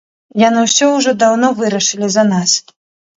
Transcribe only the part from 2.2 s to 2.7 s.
нас.